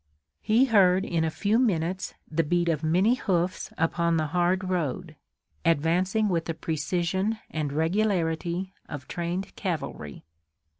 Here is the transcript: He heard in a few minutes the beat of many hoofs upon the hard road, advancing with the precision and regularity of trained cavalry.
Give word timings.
He 0.41 0.65
heard 0.65 1.05
in 1.05 1.23
a 1.23 1.29
few 1.29 1.59
minutes 1.59 2.15
the 2.27 2.43
beat 2.43 2.69
of 2.69 2.81
many 2.83 3.13
hoofs 3.13 3.71
upon 3.77 4.17
the 4.17 4.25
hard 4.25 4.63
road, 4.63 5.15
advancing 5.63 6.27
with 6.27 6.45
the 6.45 6.55
precision 6.55 7.37
and 7.51 7.71
regularity 7.71 8.73
of 8.89 9.07
trained 9.07 9.55
cavalry. 9.55 10.25